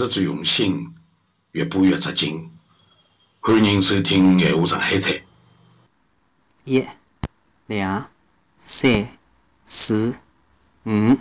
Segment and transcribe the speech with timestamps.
[0.00, 0.94] 直最用心，
[1.52, 2.50] 越播越扎劲。
[3.40, 5.12] 欢迎收听《闲话上海滩》。
[6.64, 6.86] 一、
[7.66, 8.08] 两、
[8.58, 9.08] 三、
[9.66, 10.14] 四、
[10.84, 11.18] 五。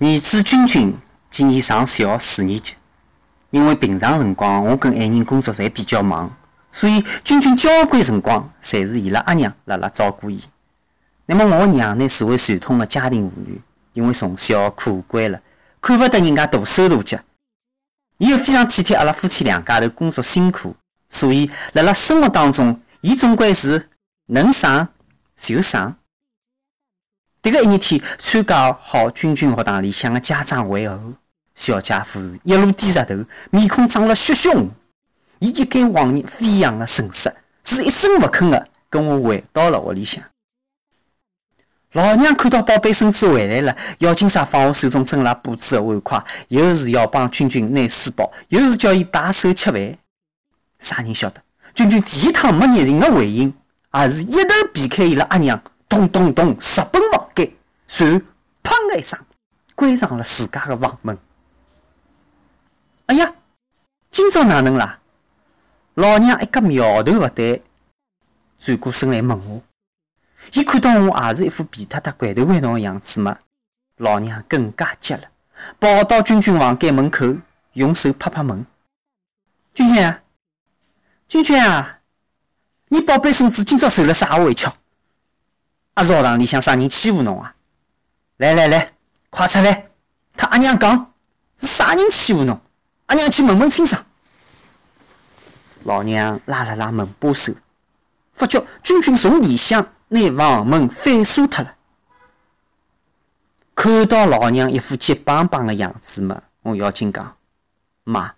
[0.00, 0.96] 儿子君君
[1.30, 2.74] 今年上小学四年级。
[3.50, 6.36] 因为平常辰光我跟爱人工作侪比较忙，
[6.72, 10.42] 所以君君交关辰光侪是伊拉阿娘辣辣照顾伊。
[11.26, 13.60] 那么我娘呢是位传统的家庭妇女，
[13.92, 15.40] 因为从小苦惯了，
[15.80, 17.18] 看勿得人家大手大脚，
[18.18, 20.76] 伊又非常体贴阿拉夫妻两家头工作辛苦，
[21.08, 23.88] 所以辣辣生活当中，伊总归是
[24.26, 24.88] 能省
[25.34, 25.96] 就省。
[27.42, 31.14] 迭个一日天参加好军军学堂里向的家长会后。
[31.54, 33.14] 小家伙是一路低着头，
[33.50, 34.70] 面孔涨了血血红。
[35.40, 37.34] 伊一改往日飞扬的神色，
[37.64, 40.22] 是一声勿吭的跟我回到了屋里向。
[41.92, 49.98] 老娘看到宝贝孙子回来了，要紧啥放下手中正辣布置的碗筷，又是要帮君君拿书包，又是叫伊摆手吃饭。
[50.78, 51.42] 啥人晓得？
[51.74, 53.52] 君君第一趟没热情的回应，
[53.90, 57.52] 而是一头避开伊拉阿娘，咚咚咚直奔房间，
[57.88, 58.20] 随后
[58.62, 59.18] 砰的一声
[59.74, 61.18] 关上了自家的房门。
[63.06, 63.34] 哎呀，
[64.12, 65.00] 今朝哪能啦？
[65.94, 67.62] 老娘一个苗头勿对，
[68.60, 69.62] 转过身来问我。
[70.52, 73.38] 伊看到我也是一副皮塌塌、怪头怪脑的样子嘛，
[73.96, 75.30] 老娘更加急了，
[75.78, 77.36] 跑到君君房间门口，
[77.74, 78.66] 用手拍拍门
[79.72, 80.22] ：“君君啊，
[81.28, 82.00] 君君啊，
[82.88, 84.68] 你宝贝孙子今朝受了啥委屈？
[85.94, 87.54] 还是学堂里向啥人欺负侬啊？
[88.38, 88.92] 来来来，
[89.28, 89.90] 快出来，
[90.36, 91.12] 他阿娘讲
[91.56, 92.60] 是啥人欺负侬？”
[93.06, 94.04] 阿娘去问问清爽。
[95.84, 97.54] 老娘拉了拉门把手，
[98.32, 101.74] 发觉君君从里向拿房门反锁脱了。
[103.74, 107.36] 看到老娘一副急邦邦的样子嘛，我要紧讲，
[108.04, 108.34] 妈，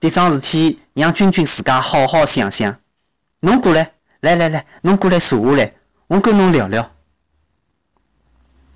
[0.00, 2.78] 迭桩事体让君君自家好好想想。
[3.40, 5.74] 侬过来，来来来，侬过来坐下来，
[6.06, 6.92] 我跟侬聊聊。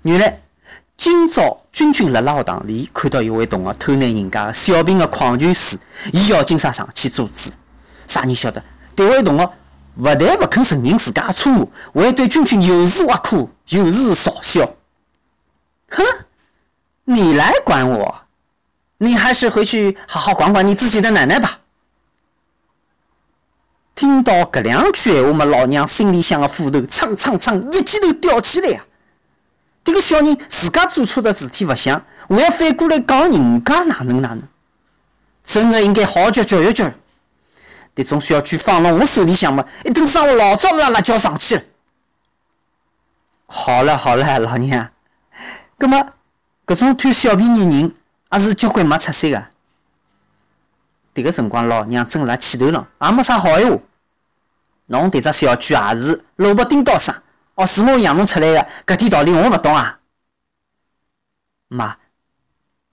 [0.01, 0.41] 原来。
[0.97, 5.77] 今朝君君辣辣学堂里看到一位同学偷拿人家小瓶的矿泉水，
[6.13, 7.53] 伊要紧啥上去阻止？
[8.07, 8.63] 啥人晓得？
[8.95, 9.51] 迭位同学
[9.97, 14.75] 勿但勿肯承认自家错误，还对君君又是挖苦又是嘲笑。
[15.89, 16.03] 哼，
[17.05, 18.15] 你来管我？
[18.97, 21.59] 你还是回去好好管管你自己的奶奶吧。
[23.93, 28.85] 听到搿两句闲话嘛，老娘心里向个斧头蹭蹭蹭一记头吊起来呀！
[29.85, 34.41] 这个小人自家做错的事体勿想，还要反过来讲人家哪能哪能，
[35.43, 36.91] 真的应该好好教教育教育。
[37.95, 41.63] 迭种小区放到我手里向嘛，一顿生活老早辣辣叫上去了。
[43.47, 44.91] 好了好了，老娘，
[45.77, 46.13] 葛么
[46.65, 47.93] 搿种贪小便宜人，
[48.31, 49.51] 也是交关没出息的。
[51.13, 53.79] 迭个辰光，老娘正辣气头上，也没啥好闲话。
[54.87, 57.15] 侬迭只小区也是萝卜丁到生。
[57.55, 59.99] 哦，是我养侬出来的，搿点道理我勿懂啊。
[61.69, 61.95] 妈，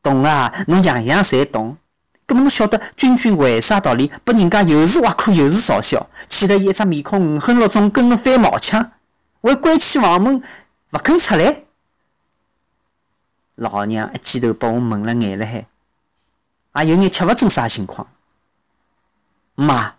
[0.00, 1.76] 懂啊，侬样样侪懂。
[2.26, 8.92] 搿么侬晓得君君为啥道理拨人家又是挖苦又是嘲笑，气得伊一只面孔五横六纵，跟个翻毛腔，
[9.42, 10.42] 还关起房门
[10.92, 11.64] 勿肯出来。
[13.56, 15.66] 老娘一记头把我蒙了眼了海，
[16.84, 18.08] 也有眼吃勿准啥情况。
[19.54, 19.96] 妈，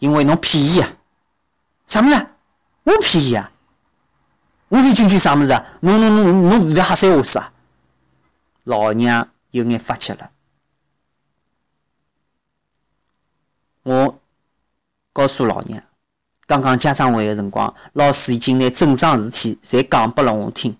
[0.00, 0.88] 因为侬骗伊啊，
[1.86, 2.26] 啥物事？
[2.82, 3.52] 我骗伊啊！
[4.68, 5.64] 我骗君君啥物事啊？
[5.82, 7.52] 侬侬侬侬现在瞎三话四啊！
[8.64, 10.31] 老娘有眼发急了。
[13.82, 14.18] 我
[15.12, 15.82] 告诉老娘，
[16.46, 20.76] 刚刚家长会的辰光，老师已经拿整桩事体侪讲拨了我听。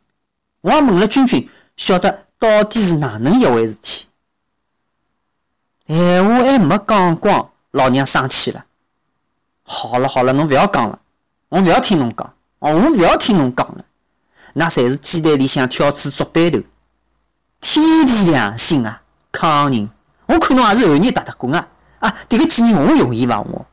[0.61, 4.07] 我也问了君君，晓得到底是哪能一回事体。
[5.87, 8.67] 闲话还没讲光，老娘生气了。
[9.65, 11.01] 好了好了，侬勿要讲了。
[11.49, 13.85] 我勿要听侬讲，哦，我勿要听侬讲了，
[14.55, 16.61] 那侪是鸡蛋里向挑刺竹板头，
[17.61, 19.91] 天地良心啊，康宁，
[20.27, 21.69] 我看侬也是后日踏踏滚啊，
[22.03, 23.67] 啊，迭个几年我容易伐我？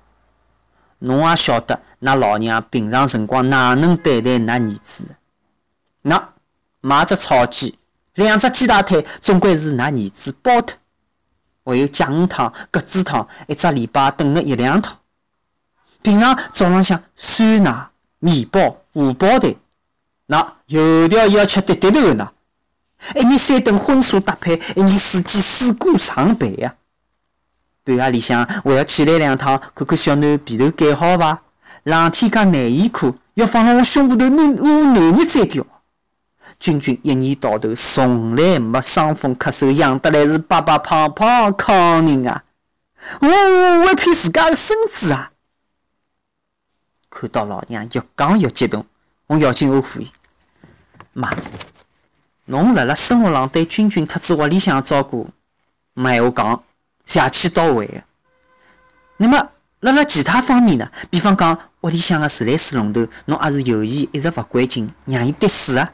[1.00, 5.16] 侬也晓得，㑚老娘平常辰光哪能对待㑚儿子？
[6.04, 6.22] 喏，
[6.82, 7.80] 买只炒鸡，
[8.14, 10.78] 两只鸡大腿，总归是㑚儿子包脱，
[11.66, 15.00] 还有酱鱼汤、鸽子汤，一只礼拜炖个一两趟。
[16.04, 17.90] 平常早浪向酸奶、
[18.20, 19.56] 面包、荷包蛋，
[20.28, 22.32] 那油条也要吃滴滴头呢。
[23.16, 26.76] 一日三顿荤素搭配，一年四季水果常备呀。
[27.90, 31.42] 半夜里向还要起来两趟，看看小囡被头盖好伐？
[31.84, 35.66] 冷天加内衣裤要放辣我胸部头，拿我内热摘掉。
[36.60, 42.44] 君君一年到头从来没伤风咳嗽，养得来是白白胖胖康人啊！
[43.22, 43.28] 我
[43.86, 45.32] 为骗自家的孙子啊！
[47.10, 48.86] 看到老娘越讲越激动，
[49.28, 50.12] 我咬紧我呼伊
[51.14, 51.34] ：“妈，
[52.46, 55.30] 侬辣辣生活上对君君特子屋里向照顾，
[55.94, 56.64] 没闲话讲，
[57.10, 58.04] 邪气到位的。
[59.18, 60.88] 那么辣辣其他方面呢？
[61.10, 65.92] 比方讲屋里向的自来水龙头，侬也是有意一直勿关紧，让伊滴水啊？”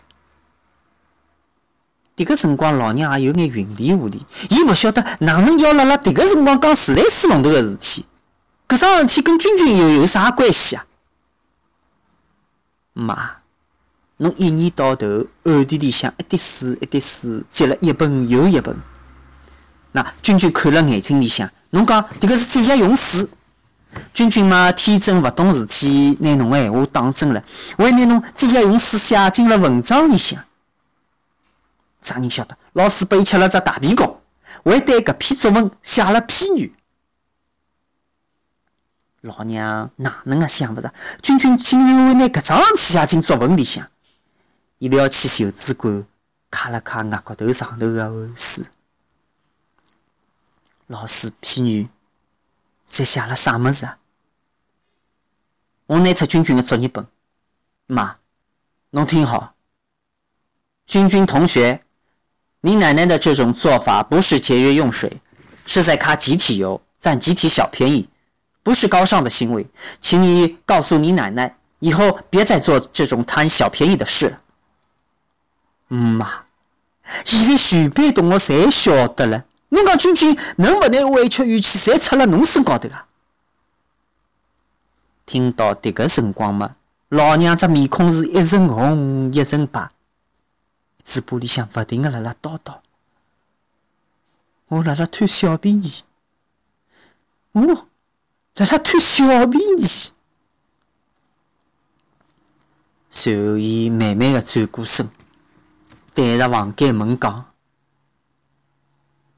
[2.17, 8.05] 迭个辰光，老娘也有眼云里雾里，伊勿晓得哪能要辣辣迭个辰光讲自来水龙头个事体。
[8.67, 10.85] 搿桩事体跟君君又有啥关系啊？
[12.93, 13.37] 妈，
[14.17, 18.77] 侬一年到头暗地里向一滴水一滴水积了一盆又一盆。
[19.95, 23.29] 那君君看了眼睛里向，侬讲迭个是节约用水。
[24.13, 27.41] 君君嘛天真勿懂事体，拿侬个闲话当真了，
[27.77, 30.43] 还拿侬节约用水写进了文章里向。
[32.01, 32.57] 啥人晓得？
[32.73, 34.19] 老师拨伊吃了只大皮糕，
[34.65, 36.75] 还对搿篇作文写了批语。
[39.21, 43.87] 老娘哪能也想勿着，君君竟然会拿搿桩事体写进作文里向。
[44.79, 46.05] 伊撩起袖子管，
[46.51, 48.65] 揩了揩额骨头上头个汗水。
[50.87, 51.87] 老师批语
[52.87, 53.97] 侪写了啥物事啊？
[55.87, 57.07] 我拿出君君个作业本，
[57.87, 58.17] 妈，
[58.91, 59.55] 侬听好，
[60.85, 61.81] 君君同学。
[62.61, 65.21] 你奶奶的这种做法不是节约用水，
[65.67, 68.09] 是在揩集体油，占集体小便宜，
[68.63, 69.67] 不是高尚的行为。
[70.01, 74.39] 请你告诉你奶奶，以后别再做这种贪小便宜的事。
[75.87, 76.45] 妈，
[77.23, 79.45] 现在全班同学侪晓得了，
[79.75, 83.07] 侬讲君君能勿拿委屈语气侪出了侬身高头啊？
[85.25, 86.75] 听到迭个辰光嘛，
[87.09, 89.89] 老娘只面孔是一阵红一阵白。
[91.03, 92.79] 嘴巴里向勿停个辣辣叨叨，
[94.67, 96.03] 我辣辣贪小便宜，
[97.51, 97.61] 我
[98.55, 100.11] 辣辣贪小便宜。
[103.09, 105.09] 随后，伊慢慢个转过身，
[106.13, 107.53] 对着房间门讲：“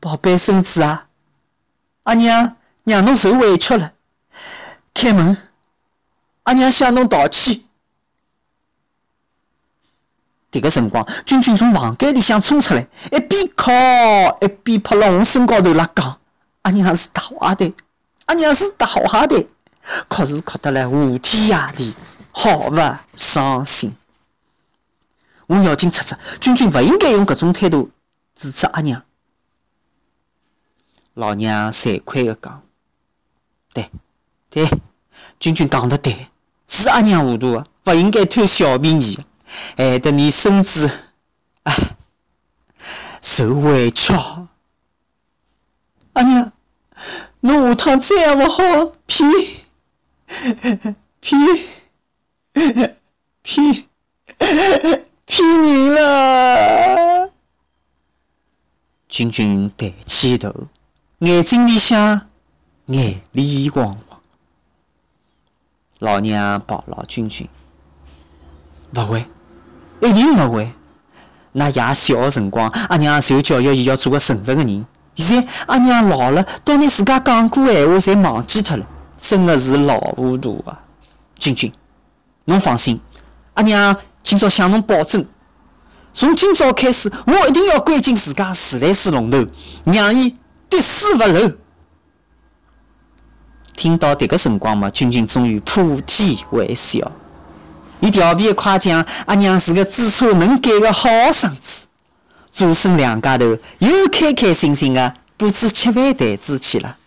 [0.08, 1.10] 宝贝孙子啊，
[2.04, 2.56] 阿娘
[2.86, 3.92] 让侬受委屈了，
[4.94, 5.38] 开门，
[6.44, 7.60] 阿娘向侬道歉。”
[10.50, 13.70] 迭个辰光，君君从房间里向冲出来，一边哭
[14.40, 16.22] 一边扑辣我身高头辣讲
[16.64, 17.74] ：“阿娘是大坏蛋，
[18.28, 19.44] 阿娘是大坏蛋，
[20.08, 21.94] 哭是哭得来呼天喊地，
[22.32, 23.94] 好勿伤心。”
[25.48, 27.92] 我咬紧牙齿，君君勿应该用搿种态度
[28.34, 29.04] 支持阿娘。
[31.18, 32.62] 老娘惭愧个讲
[33.74, 33.90] ：“对，
[34.52, 34.70] 对，
[35.40, 36.28] 君君讲得对，
[36.68, 39.18] 是阿娘糊涂，勿应该贪小便宜。”
[39.78, 40.92] 害得你孙子
[41.64, 41.74] 啊
[43.22, 44.14] 受委屈，
[46.14, 46.52] 阿娘，
[47.40, 48.62] 侬下趟再也勿好
[49.08, 49.32] 骗
[51.22, 51.42] 骗
[53.42, 53.88] 骗
[55.26, 57.32] 骗人了。
[59.08, 60.68] 君君抬起头，
[61.20, 62.28] 眼睛里向
[62.86, 63.98] 眼泪汪汪。
[65.98, 67.50] 老娘抱牢君君，
[68.94, 69.26] 勿会。
[70.00, 70.72] 一定勿会。
[71.54, 74.86] 那爷小个辰光，阿娘就教育伊要做个诚实个人。
[75.16, 78.86] 现在阿娘老了，倒拿自家讲过闲话侪忘记脱了，
[79.18, 80.86] 真个是老糊涂啊！
[81.40, 81.74] 君君，
[82.46, 83.02] 侬放心，
[83.56, 85.26] 阿娘今朝向侬保证，
[86.14, 89.44] 从今朝开始，我一定要关紧自家自来水龙头，
[89.86, 90.36] 让伊
[90.70, 91.52] 滴水勿漏。
[93.76, 97.12] 听到迭个辰光嘛，君君终于破涕为笑。
[98.00, 101.88] 伊调皮夸奖阿娘是个知错能改的好学生子，
[102.52, 103.46] 祖孙两家头
[103.80, 106.98] 又开开心心的布置吃饭台子去了。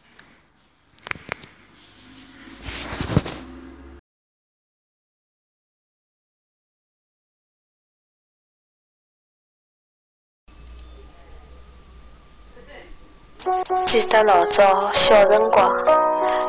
[13.87, 15.75] 记得老早小辰光，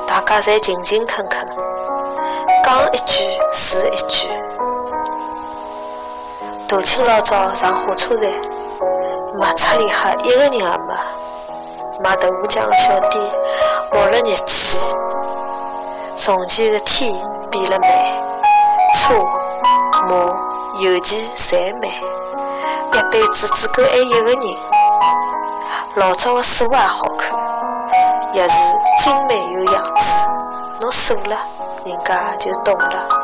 [0.06, 1.48] 大家侪勤勤恳恳，
[2.66, 4.28] 讲一句是一句。
[6.68, 8.30] 大清老早上火车站，
[9.40, 10.94] 卖出里哈一个人也没。
[12.04, 13.24] 卖豆腐浆的小店
[13.94, 14.78] 冒了热气，
[16.18, 17.14] 从前的天
[17.50, 17.90] 变了慢，
[18.96, 19.14] 车
[20.10, 20.16] 马
[20.82, 21.90] 邮件侪慢，
[22.92, 24.42] 一辈子只够爱一个人。
[25.96, 27.38] 老早的锁也好看，
[28.32, 28.56] 也是
[29.04, 30.26] 精美有样子。
[30.80, 31.38] 侬锁了，
[31.86, 33.21] 人家就懂了。